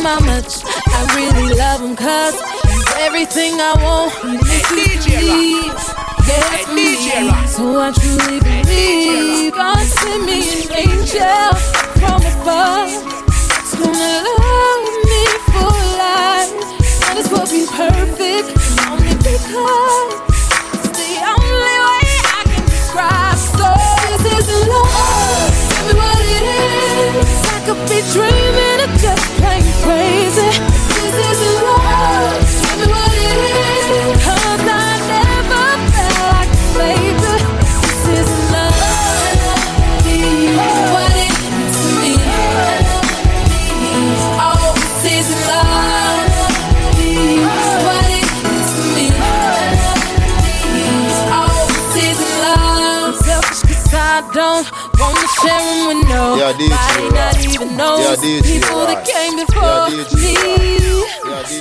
him 0.00 0.06
how 0.06 0.20
much 0.20 0.64
I 0.64 1.00
really 1.14 1.54
love 1.54 1.80
him, 1.80 1.96
cause 1.96 2.34
he's 2.64 2.92
everything 2.98 3.60
I 3.60 3.74
want. 3.82 4.12
He 4.24 4.36
makes 4.48 4.70
me 4.72 4.86
believe. 5.04 5.74
Yes, 6.26 6.68
me. 6.72 6.96
So 7.46 7.80
I 7.80 7.92
truly 7.92 8.40
believe 8.40 9.54
God 9.54 9.78
sent 9.78 10.24
me 10.24 10.40
an 10.40 10.88
angel 10.88 11.52
from 12.00 12.20
above. 12.32 12.90
He's 12.90 13.74
gonna 13.76 14.14
love 14.40 14.86
me 15.10 15.24
for 15.52 15.72
life. 16.00 16.52
And 17.08 17.18
it's 17.18 17.28
will 17.28 17.48
be 17.50 17.66
perfect 17.66 18.48
only 18.88 19.14
because 19.20 20.10
it's 20.80 20.90
the 20.96 21.10
only 21.28 21.76
way 21.84 22.08
I 22.24 22.42
can 22.46 22.64
describe. 22.66 23.36
So 23.36 23.68
this 24.06 24.24
isn't 24.38 24.68
love. 24.68 25.50
Tell 25.70 25.84
me 25.86 25.92
what 25.98 26.20
it 26.24 26.44
is 27.36 27.49
could 27.70 27.86
be 27.88 28.02
dreaming 28.10 28.80
of 28.82 28.90
just 28.98 29.26
plain 29.38 29.62
crazy. 29.86 30.50
This 30.90 31.14
is 31.30 31.40
love. 31.62 32.42
Tell 32.62 32.76
me 32.78 32.86
what 32.90 33.12
it 33.14 33.38
is. 33.46 33.86
Cause 34.24 34.66
I 34.66 34.90
never 35.14 35.66
felt 35.94 36.18
like 36.34 36.50
baby. 36.74 37.34
This 37.62 38.18
is 38.18 38.30
love. 38.50 38.74
What 40.94 41.14
it 41.14 41.34
is 41.62 41.78
to 41.78 41.90
me. 42.00 42.12
Oh, 44.42 44.74
this 45.02 45.30
is 45.30 45.30
love. 45.46 46.28
I 53.92 54.22
don't 54.34 54.66
wanna 54.98 55.26
share 55.40 55.64
them 55.64 55.78
with 55.88 56.02
nobody. 56.08 56.68
Yeah, 56.68 57.29
even 57.62 57.76
knows 57.76 58.24
yeah, 58.24 58.40
people 58.42 58.86
that 58.86 59.04
came 59.04 59.36
before 59.36 59.88
yeah, 59.90 60.04
me. 60.16 60.34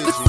Yeah, 0.05 0.28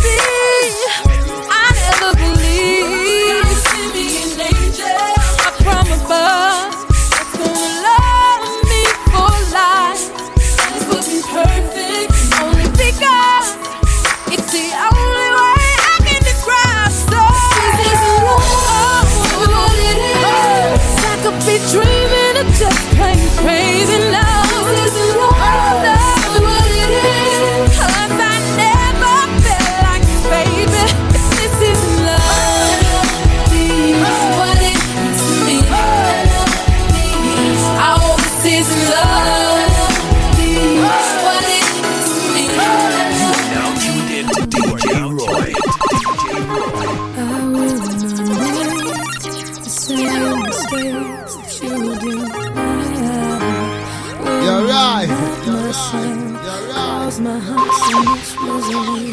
heart's 57.40 57.86
in 57.96 58.06
its 58.16 58.30
misery. 58.44 59.08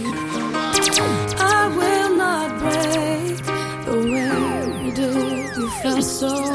I 1.39 1.67
will 1.77 2.15
not 2.15 2.49
break 2.59 3.37
the 3.85 3.95
way 4.11 4.85
you 4.85 4.91
do. 4.93 5.61
You 5.61 5.69
felt 5.81 6.03
so. 6.03 6.46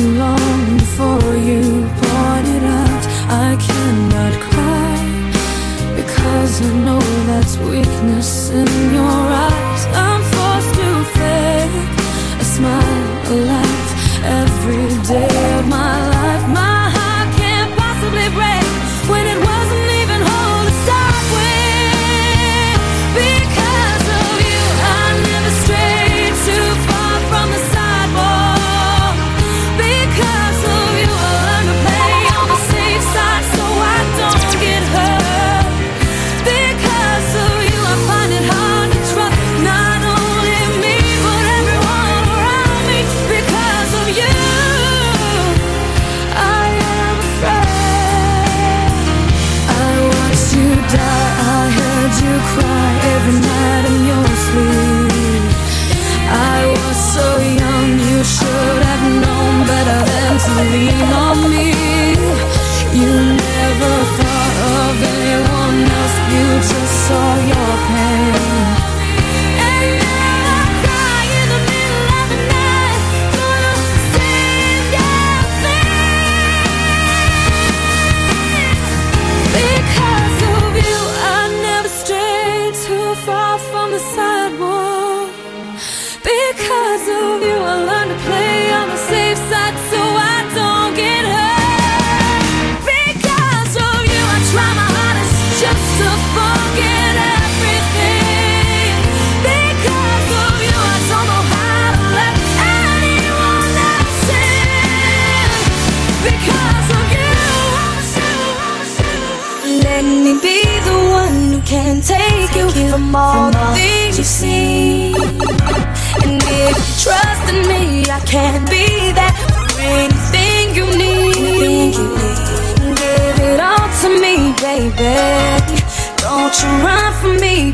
too 0.00 0.12
long 0.14 0.78
before 0.78 1.36
you 1.48 1.62
pointed 2.02 2.64
out. 2.80 3.04
I 3.46 3.50
cannot 3.68 4.34
cry 4.48 4.96
because 5.94 6.62
I 6.62 6.72
know 6.86 7.00
that's 7.28 7.56
weakness 7.58 8.50
in 8.50 8.68
your 8.94 9.19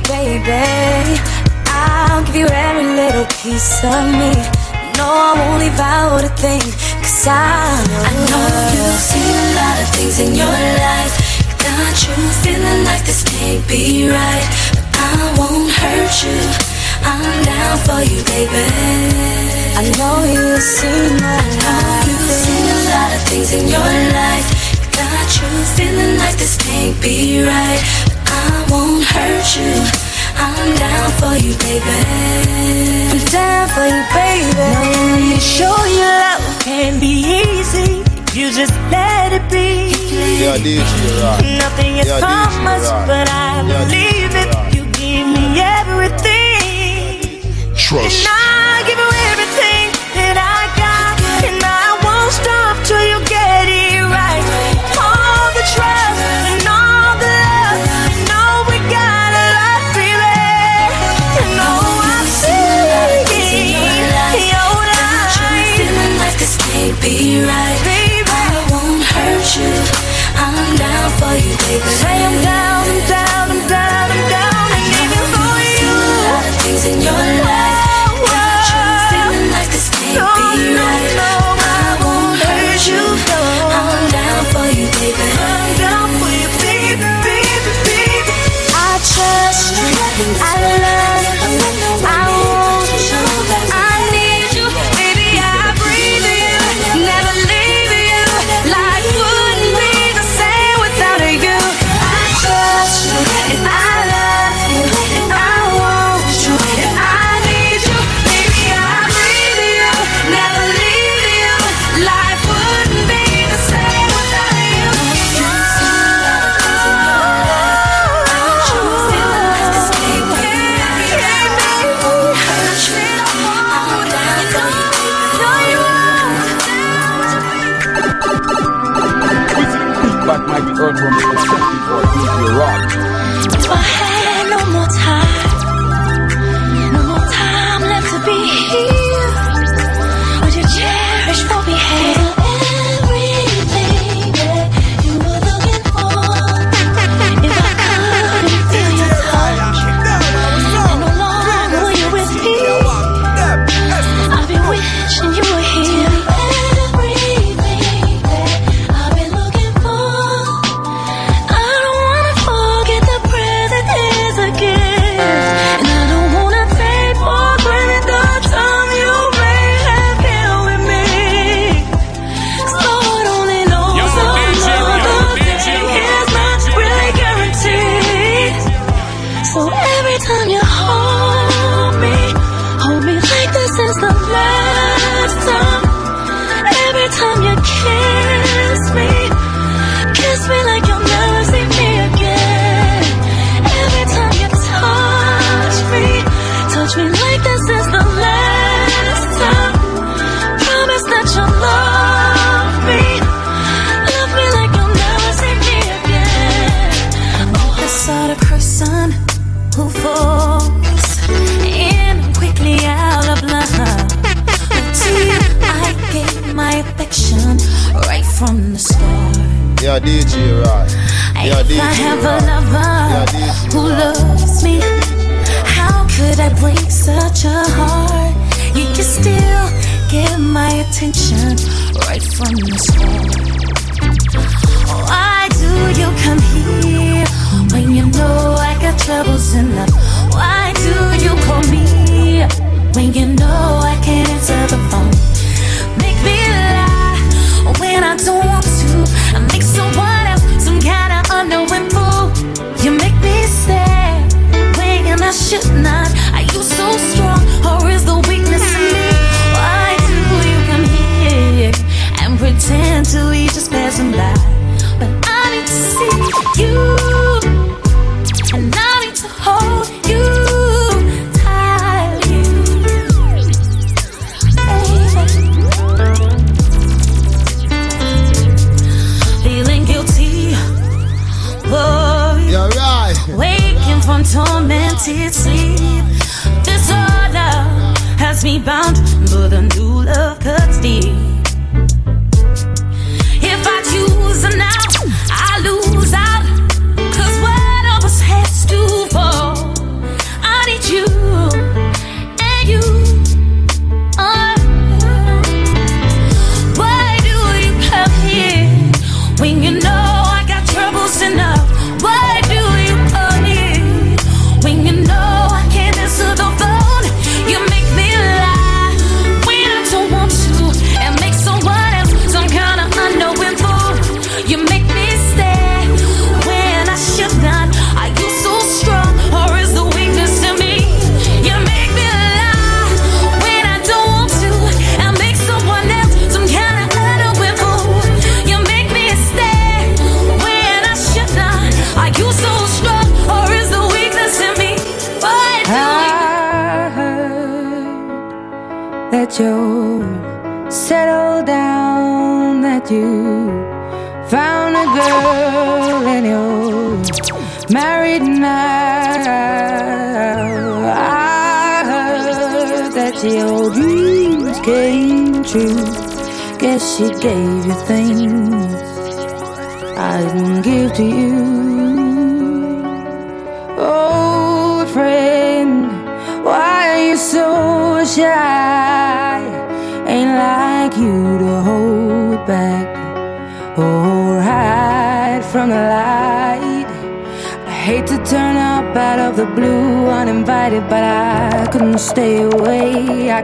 baby. 0.05 1.21
I'll 1.69 2.25
give 2.25 2.37
you 2.37 2.49
every 2.49 2.87
little 2.97 3.27
piece 3.43 3.85
of 3.85 4.05
me. 4.13 4.33
No, 4.97 5.07
I 5.09 5.33
won't 5.39 5.61
leave 5.61 5.81
out 5.81 6.25
a 6.25 6.33
thing, 6.41 6.65
cause 7.05 7.27
I 7.29 7.77
know, 7.89 8.01
I 8.01 8.13
know 8.31 8.47
you've 8.77 9.03
seen 9.11 9.35
a 9.37 9.49
lot 9.61 9.77
of 9.83 9.89
things 9.97 10.17
in 10.21 10.35
your 10.35 10.57
life. 10.85 11.15
Got 11.61 11.95
you 12.05 12.17
feeling 12.43 12.85
like 12.85 13.05
this 13.05 13.23
can't 13.25 13.67
be 13.69 14.09
right. 14.09 14.47
But 14.73 14.97
I 14.97 15.35
won't 15.37 15.71
hurt 15.71 16.15
you. 16.25 16.41
I'm 17.05 17.45
down 17.45 17.77
for 17.85 18.01
you, 18.01 18.21
baby. 18.25 18.65
I 19.77 19.85
know 19.99 20.25
you've 20.25 20.63
seen 20.63 21.21
my 21.21 21.37
life. 21.37 22.09
You've 22.09 22.33
seen 22.45 22.65
a 22.65 22.79
lot 22.89 23.11
of 23.17 23.23
things 23.29 23.53
in 23.53 23.69
your 23.69 23.93
life. 24.17 24.49
Got 24.97 25.29
you 25.37 25.49
feeling 25.77 26.17
like 26.17 26.37
this 26.41 26.57
can't 26.57 26.97
be 27.03 27.45
right. 27.45 27.81
But 28.25 28.33
I 28.33 28.56
won't 28.71 29.05
hurt 29.05 29.57
you. 29.57 29.75
I'm 30.37 30.77
down 30.77 31.11
for 31.21 31.35
you, 31.37 31.55
baby. 31.59 31.99
I'm 33.11 33.19
down 33.31 33.69
for 33.75 33.87
you, 33.87 34.03
baby. 34.13 34.55
No, 34.55 34.83
let 34.95 35.21
me 35.31 35.39
show 35.39 35.77
you 35.99 36.07
love 36.23 36.43
can 36.63 37.01
be 37.01 37.15
easy. 37.41 38.03
You 38.39 38.53
just 38.53 38.75
let 38.91 39.33
it 39.33 39.51
be. 39.51 39.97
Yeah, 40.43 40.59
DJ, 40.59 40.83
right. 41.23 41.59
Nothing 41.59 41.97
is 41.97 42.07
yeah, 42.07 42.21
promised, 42.21 42.93
right. 42.93 43.07
but 43.07 43.29
I 43.31 43.63
yeah, 43.67 43.85
believe 43.85 44.35
it. 44.43 44.55
Right. 44.55 44.75
You 44.75 44.83
give 44.93 45.27
me 45.27 45.61
everything. 45.61 47.43
Trust. 47.75 48.46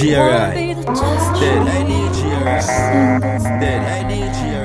G.R.I. 0.00 0.54
Instead, 0.54 1.68
I 1.68 1.82
need 1.82 2.14
G.R.I. 2.14 3.34
Instead, 3.34 3.82
I 3.84 4.08
need 4.08 4.32
G.R.I. 4.32 4.59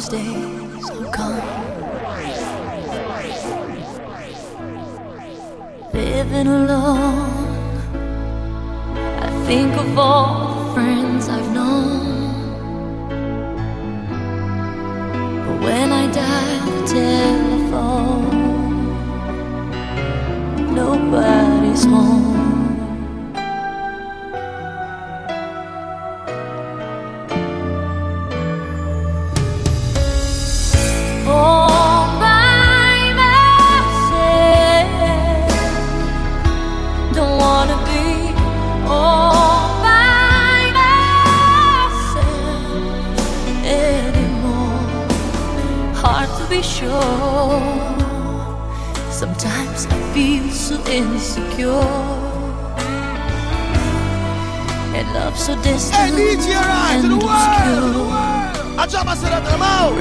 those 0.00 0.08
days 0.08 0.90
are 0.90 1.10
gone. 1.12 1.42
Living 5.92 6.46
alone, 6.46 7.76
I 8.96 9.44
think 9.46 9.74
of 9.76 9.98
all 9.98 10.39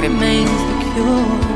remains 0.02 0.50
the 0.50 0.94
cure. 0.94 1.49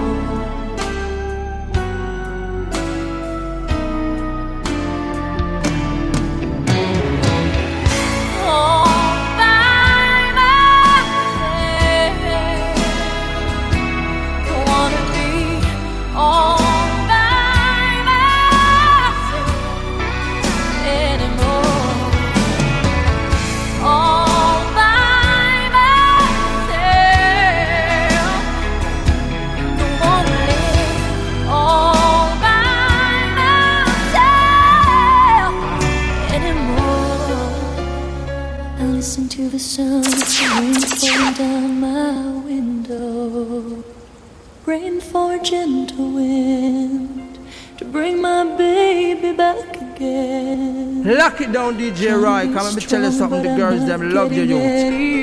DJ 51.78 52.22
Roy. 52.22 52.52
Come 52.54 52.68
and 52.68 52.76
me 52.76 52.82
tell 52.82 53.04
you 53.04 53.12
something. 53.12 53.44
The 53.44 53.56
girls, 53.56 53.86
them 53.86 54.12
love 54.12 54.32
you, 54.34 54.44
you. 54.44 54.58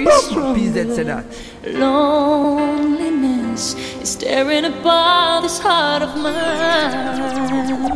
PZ 0.06 0.94
said 0.94 1.06
that. 1.06 1.24
Loneliness 1.78 3.74
is 4.00 4.10
staring 4.10 4.64
above 4.64 5.42
this 5.42 5.58
heart 5.58 6.02
of 6.02 6.16
mine. 6.16 7.89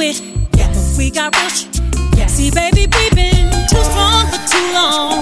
it. 0.00 0.20
Yes. 0.56 0.96
We 0.98 1.10
got 1.10 1.34
rush. 1.36 1.66
Yes. 2.16 2.34
See, 2.34 2.50
baby, 2.50 2.86
we've 2.86 3.14
been 3.14 3.50
too 3.68 3.82
strong 3.82 4.26
for 4.30 4.40
too 4.48 4.72
long. 4.72 5.13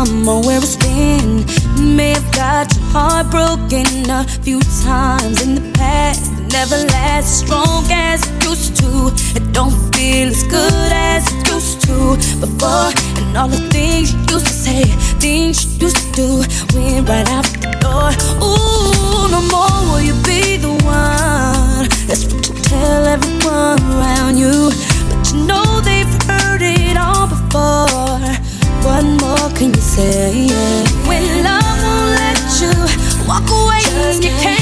I'm 0.00 0.26
aware 0.26 0.56
it's 0.62 0.76
been. 0.76 1.44
May 1.94 2.12
have 2.14 2.32
got 2.32 2.74
your 2.74 2.84
heart 2.86 3.30
broken 3.30 4.08
a 4.08 4.24
few 4.40 4.58
times 4.82 5.42
in 5.42 5.56
the 5.56 5.72
past. 5.76 6.32
It 6.32 6.50
never 6.54 6.76
lasts 6.86 7.44
strong 7.44 7.84
as 7.90 8.26
it 8.26 8.44
used 8.44 8.76
to. 8.76 9.12
It 9.36 9.52
don't 9.52 9.76
feel 9.94 10.28
as 10.28 10.42
good 10.44 10.90
as 10.90 11.30
it 11.30 11.46
used 11.52 11.82
to 11.82 12.16
before. 12.40 12.88
And 13.20 13.36
all 13.36 13.48
the 13.48 13.60
things 13.68 14.14
you 14.14 14.20
used 14.20 14.46
to 14.46 14.52
say, 14.54 14.84
things 15.20 15.66
you 15.66 15.88
used 15.88 15.98
to 15.98 16.12
do, 16.16 16.28
went 16.72 17.06
right 17.06 17.28
out 17.28 17.44
the 17.60 17.68
door. 17.84 18.08
Ooh, 18.40 19.28
no 19.28 19.42
more 19.52 19.92
will 19.92 20.00
you 20.00 20.14
be 20.24 20.56
the 20.56 20.72
one. 20.80 21.88
That's 22.08 22.24
what 22.24 22.48
you 22.48 22.54
tell 22.62 23.04
everyone 23.04 23.78
around 23.92 24.38
you. 24.38 24.70
But 25.10 25.30
you 25.30 25.44
know 25.44 25.79
say. 29.90 30.46
When 31.08 31.42
love 31.42 31.82
won't 31.82 32.14
let 32.20 32.38
you 32.60 33.26
walk 33.26 33.50
away, 33.50 33.82
just 33.82 34.22
can't. 34.22 34.59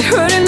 It 0.00 0.06
hurt 0.06 0.39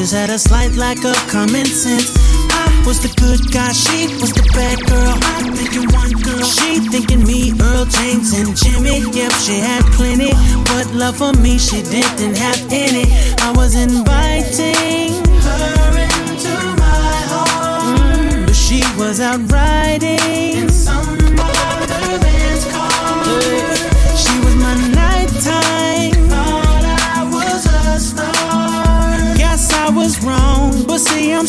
just 0.00 0.14
had 0.14 0.30
a 0.30 0.38
slight 0.38 0.72
lack 0.76 1.04
of 1.04 1.14
common 1.28 1.66
sense. 1.66 2.16
I 2.48 2.82
was 2.86 3.00
the 3.02 3.12
good 3.20 3.52
guy, 3.52 3.70
she 3.70 4.08
was 4.18 4.32
the 4.32 4.48
bad 4.56 4.80
girl. 4.88 5.12
I 5.12 5.52
thinking 5.52 5.92
one 5.92 6.12
girl, 6.24 6.42
she 6.42 6.80
thinking 6.88 7.22
me, 7.22 7.52
Earl 7.60 7.84
James 7.84 8.32
and 8.32 8.56
Jimmy. 8.56 9.04
Yep, 9.12 9.32
she 9.44 9.58
had 9.58 9.84
plenty, 9.92 10.32
but 10.72 10.86
love 10.94 11.18
for 11.18 11.34
me 11.34 11.58
she 11.58 11.82
didn't 11.82 12.38
have 12.38 12.60
any. 12.72 13.12
I 13.42 13.52
was 13.54 13.74
inviting 13.74 15.12
her 15.44 15.92
into 16.08 16.56
my 16.80 17.12
heart, 17.28 17.98
mm, 17.98 18.46
but 18.46 18.56
she 18.56 18.80
was 18.96 19.20
out 19.20 19.52
riding. 19.52 20.69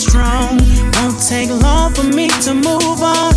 strong. 0.02 0.58
Won't 0.96 1.22
take 1.28 1.50
long 1.50 1.94
for 1.94 2.04
me 2.04 2.28
to 2.46 2.54
move 2.54 3.02
on. 3.02 3.31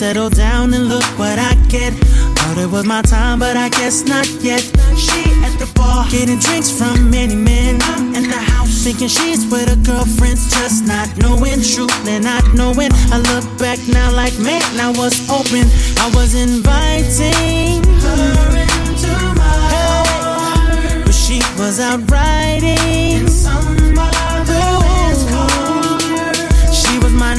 settle 0.00 0.30
down 0.30 0.72
and 0.72 0.88
look 0.88 1.04
what 1.18 1.38
I 1.38 1.52
get. 1.68 1.92
Thought 1.92 2.56
it 2.56 2.70
was 2.70 2.86
my 2.86 3.02
time, 3.02 3.38
but 3.38 3.54
I 3.54 3.68
guess 3.68 4.02
not 4.02 4.26
yet. 4.40 4.62
She 4.96 5.20
at 5.44 5.54
the 5.60 5.70
bar, 5.76 6.08
getting 6.08 6.38
drinks 6.38 6.70
from 6.70 7.10
many 7.10 7.36
men. 7.36 7.74
In 8.16 8.24
the 8.24 8.42
house, 8.52 8.82
thinking 8.82 9.08
she's 9.08 9.44
with 9.52 9.68
her 9.68 9.76
girlfriends, 9.84 10.48
just 10.56 10.86
not 10.86 11.06
knowing 11.18 11.60
truth 11.60 11.92
and 12.08 12.24
not 12.24 12.44
knowing. 12.54 12.88
I 13.12 13.18
look 13.28 13.44
back 13.58 13.78
now 13.88 14.10
like, 14.16 14.32
man, 14.38 14.64
I 14.80 14.88
was 14.96 15.20
open. 15.28 15.68
I 16.00 16.08
was 16.16 16.32
inviting 16.32 17.84
her 18.00 18.56
into 18.56 19.12
my 19.36 19.56
heart, 19.68 21.04
but 21.04 21.12
she 21.12 21.44
was 21.60 21.78
out 21.78 22.00
riding. 22.10 23.20
In 23.20 23.28
some 23.28 23.98
other 23.98 25.12
car. 25.28 26.72
She 26.72 26.96
was 27.04 27.12
my 27.12 27.36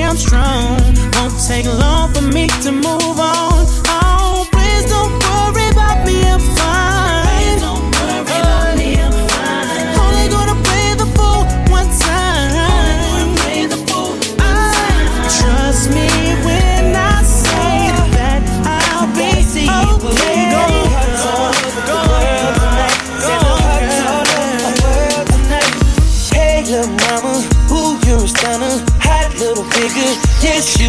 I'm 0.00 0.16
strong. 0.16 0.78
Won't 1.14 1.34
take 1.46 1.66
long 1.66 2.14
for 2.14 2.22
me 2.22 2.46
to 2.62 2.72
move 2.72 3.18
on. 3.20 3.61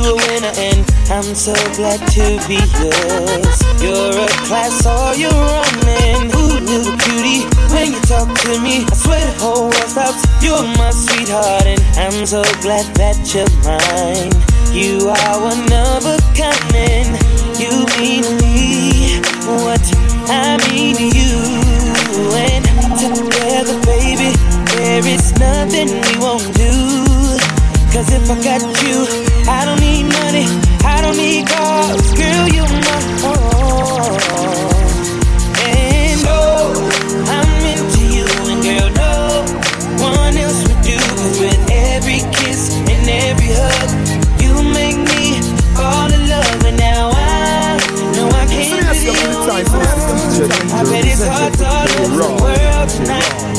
A 0.06 0.16
winner, 0.16 0.54
and 0.58 0.84
I'm 1.10 1.36
so 1.36 1.54
glad 1.76 2.00
to 2.16 2.24
be 2.48 2.60
yours. 2.80 3.58
You're 3.82 4.16
a 4.16 4.28
class, 4.48 4.86
all 4.86 5.16
you're 5.16 5.32
running. 5.32 6.32
Ooh, 6.36 6.60
little 6.60 6.98
cutie, 7.00 7.48
when 7.72 7.94
you 7.94 8.02
talk 8.08 8.28
to 8.44 8.60
me, 8.62 8.86
I 8.86 8.96
swear 8.96 9.24
the 9.26 9.36
whole 9.40 9.70
world 9.70 9.90
stops. 9.90 10.24
You're 10.44 10.64
my 10.78 10.92
sweetheart, 10.92 11.66
and 11.66 11.82
I'm 11.98 12.26
so 12.26 12.44
glad 12.62 12.86
that 12.96 13.18
you're 13.34 13.50
mine. 13.64 14.32
You 14.74 15.10
are 15.10 15.38
one 15.42 15.72
of 15.72 16.06
a 16.06 16.18
kind, 16.34 16.76
and 16.76 17.14
you 17.60 17.86
mean 18.00 18.24
me 18.42 19.20
what 19.46 19.84
I 20.30 20.58
mean 20.72 20.96
to 20.96 21.08
you. 21.08 21.64
And 22.34 22.64
together, 22.98 23.78
baby, 23.86 24.32
there 24.76 25.06
is 25.06 25.34
nothing 25.40 25.90
we 25.90 26.14
won't 26.20 26.54
do. 26.56 26.72
Cause 27.94 28.10
if 28.12 28.30
I 28.30 28.36
got 28.42 28.62
you, 28.82 29.06
I 29.48 29.66
don't 29.66 29.83
money, 30.34 30.48
I 30.84 31.02
don't 31.02 31.18
need 31.18 31.48
cars. 31.48 32.14
Girl, 32.14 32.48
you're 32.50 32.66
my 32.66 33.00
all. 33.24 34.18
And 35.62 36.22
oh, 36.28 36.74
I'm 37.30 37.66
into 37.74 38.04
you, 38.16 38.28
and 38.50 38.62
girl, 38.64 38.90
no 38.98 39.44
one 40.02 40.38
else 40.38 40.68
would 40.68 40.82
do. 40.82 40.98
Cause 40.98 41.40
with 41.40 41.60
every 41.70 42.22
kiss 42.34 42.74
and 42.74 43.10
every 43.10 43.52
hug, 43.54 43.90
you 44.42 44.54
make 44.74 44.98
me 44.98 45.42
fall 45.78 46.12
in 46.12 46.28
love. 46.30 46.66
And 46.66 46.78
now 46.78 47.12
I 47.14 47.78
know 48.16 48.28
I 48.30 48.46
can't 48.50 48.90
be 48.92 49.06
the 49.06 49.14
only 49.14 49.64
one. 49.64 49.94
I 50.74 50.84
bet 50.84 51.06
it's 51.06 51.24
hard 51.24 51.54
to 51.54 51.66
all 51.66 51.88
over 52.02 52.18
the 52.18 52.44
world 52.44 52.90
tonight 52.90 53.53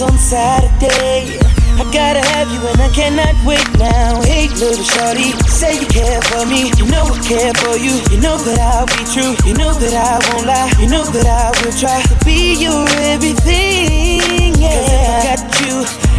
on 0.00 0.16
Saturday. 0.16 1.38
I 1.76 1.84
gotta 1.92 2.24
have 2.32 2.48
you 2.50 2.60
and 2.66 2.80
I 2.80 2.88
cannot 2.94 3.34
wait 3.44 3.66
now. 3.78 4.22
Hey, 4.22 4.48
little 4.48 4.84
shorty, 4.84 5.36
say 5.48 5.80
you 5.80 5.86
care 5.86 6.22
for 6.22 6.46
me. 6.46 6.72
You 6.78 6.86
know 6.86 7.04
I 7.04 7.18
care 7.20 7.52
for 7.60 7.76
you. 7.76 8.00
You 8.08 8.20
know 8.22 8.38
that 8.38 8.58
I'll 8.58 8.86
be 8.86 9.04
true. 9.12 9.36
You 9.44 9.52
know 9.54 9.74
that 9.74 9.92
I 9.92 10.16
won't 10.32 10.46
lie. 10.46 10.72
You 10.80 10.88
know 10.88 11.04
that 11.04 11.26
I 11.26 11.50
will 11.60 11.76
try 11.76 12.00
to 12.00 12.24
be 12.24 12.54
your 12.56 12.88
everything. 13.12 14.54
Yeah. 14.56 14.70
Cause 14.70 14.88
if 14.88 15.08
I 15.08 15.20
got 15.28 15.42
you, 15.60 15.74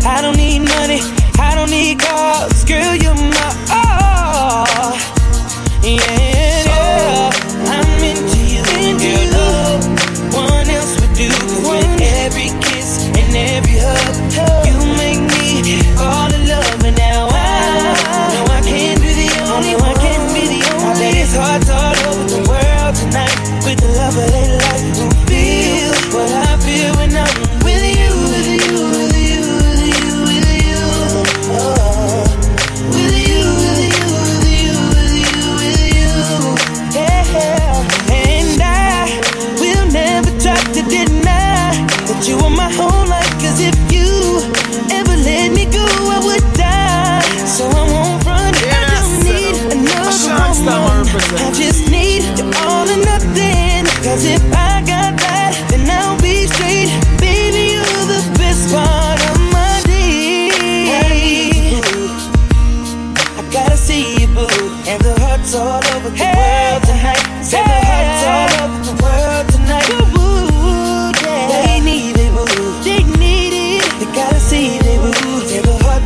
I 0.08 0.22
don't 0.22 0.38
need 0.38 0.60
money. 0.60 1.02
I 1.40 1.56
don't 1.56 1.72
need 1.72 2.00
cars. 2.00 2.64
Girl, 2.66 2.94
you're 2.94 3.16
my 3.16 3.50
all. 3.74 4.94
Yeah. 5.82 6.33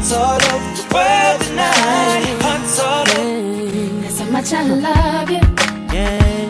Hearts 0.07 0.13
all 0.13 0.55
over 0.55 0.73
the 0.75 0.83
world 0.93 1.41
tonight. 1.41 2.41
Hearts 2.41 2.79
all 2.79 3.09
over. 3.19 4.01
There's 4.01 4.17
so 4.17 4.25
much 4.25 4.53
I 4.53 4.63
love 4.63 5.29
you. 5.29 5.41
Yeah. 5.93 6.49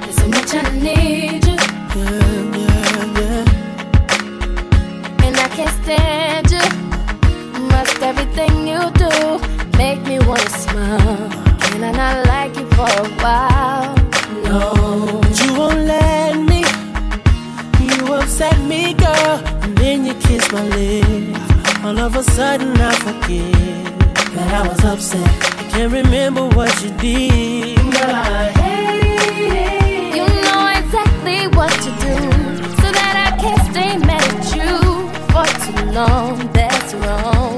There's 0.00 0.16
so 0.16 0.28
much 0.28 0.54
I 0.54 0.62
need 0.78 1.44
you. 1.46 1.56
Yeah, 1.96 2.20
yeah, 2.56 3.18
yeah. 3.18 3.44
And 5.26 5.36
I 5.36 5.48
can't 5.56 5.74
stand 5.84 6.50
you. 6.50 6.64
Must 7.70 8.02
everything 8.02 8.66
you 8.66 8.90
do 9.02 9.38
make 9.78 10.02
me 10.06 10.18
wanna 10.26 10.50
smile. 10.50 11.28
Can 11.60 11.84
I 11.84 11.92
not 11.92 12.26
like 12.26 12.56
you 12.56 12.66
for 12.70 12.88
a 12.88 13.08
while? 13.22 13.55
Of 22.06 22.14
a 22.14 22.22
sudden, 22.22 22.80
I 22.80 22.94
forget 22.94 23.98
that 24.36 24.54
I 24.54 24.68
was 24.68 24.84
upset. 24.84 25.28
I 25.58 25.64
can't 25.70 25.92
remember 25.92 26.46
what 26.50 26.70
you 26.80 26.90
did. 26.98 27.78
Girl, 27.78 28.14
I 28.14 28.52
hate 28.62 29.54
it. 29.66 30.14
You 30.14 30.26
know 30.46 30.62
exactly 30.78 31.48
what 31.58 31.72
to 31.72 31.90
do 32.06 32.16
so 32.80 32.92
that 32.98 33.14
I 33.26 33.36
can't 33.42 33.62
stay 33.72 33.98
mad 34.06 34.22
at 34.22 34.46
you 34.54 34.76
for 35.32 35.46
too 35.64 35.90
long. 35.90 36.52
That's 36.52 36.94
wrong. 36.94 37.55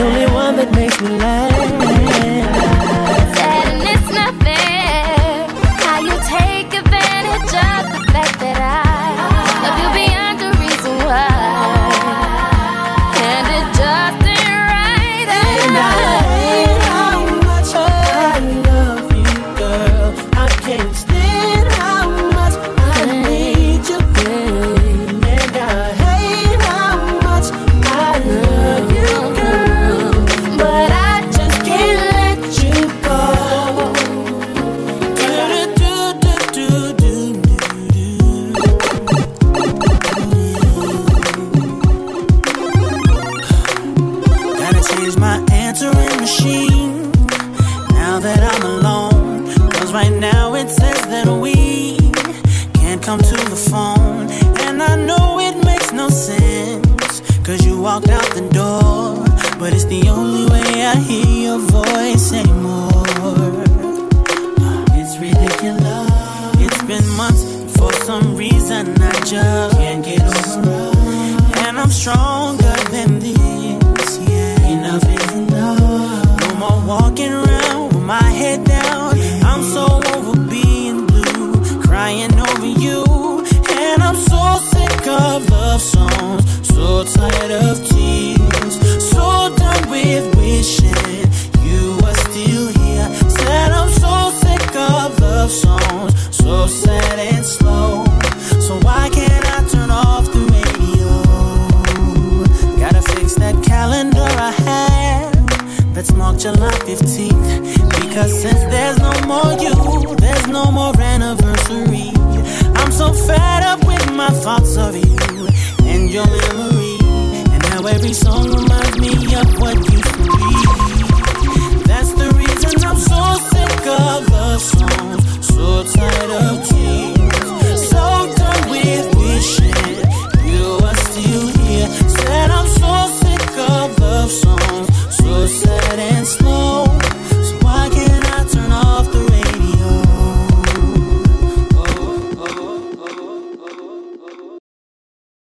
only 0.00 0.26
one 0.32 0.56
that 0.56 0.70
makes 0.74 1.00
me 1.00 1.10
laugh. 1.10 1.83